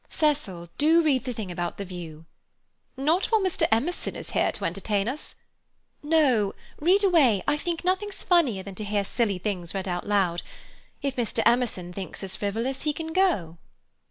"Cecil, 0.09 0.67
do 0.79 1.03
read 1.03 1.25
the 1.25 1.31
thing 1.33 1.51
about 1.51 1.77
the 1.77 1.85
view." 1.85 2.25
"Not 2.97 3.27
while 3.27 3.39
Mr. 3.43 3.67
Emerson 3.71 4.15
is 4.15 4.31
here 4.31 4.51
to 4.53 4.65
entertain 4.65 5.07
us." 5.07 5.35
"No—read 6.01 7.03
away. 7.03 7.43
I 7.47 7.55
think 7.55 7.83
nothing's 7.85 8.23
funnier 8.23 8.63
than 8.63 8.73
to 8.73 8.83
hear 8.83 9.03
silly 9.03 9.37
things 9.37 9.75
read 9.75 9.87
out 9.87 10.07
loud. 10.07 10.41
If 11.03 11.17
Mr. 11.17 11.43
Emerson 11.45 11.93
thinks 11.93 12.23
us 12.23 12.35
frivolous, 12.35 12.81
he 12.81 12.93
can 12.93 13.13
go." 13.13 13.59